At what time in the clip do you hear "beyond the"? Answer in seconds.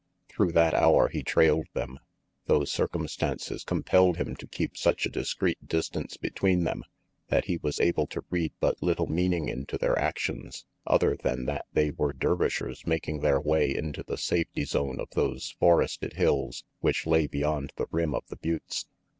17.27-17.85